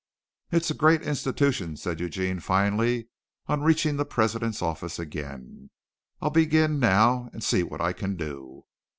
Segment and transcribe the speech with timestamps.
[0.51, 3.09] "It's a great institution," said Eugene finally,
[3.45, 5.69] on reaching the president's office again.
[6.19, 8.65] "I'll begin now and see what I can do."